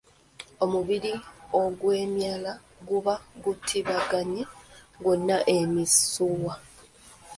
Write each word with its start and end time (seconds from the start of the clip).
Omubiri 0.63 1.13
ogwemyala 1.61 2.51
guba 2.87 3.13
gutimbaganye 3.43 4.41
gwonna 5.03 5.37
emisiwa. 5.57 6.53